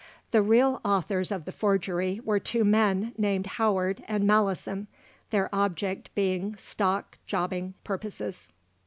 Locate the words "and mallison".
4.07-4.87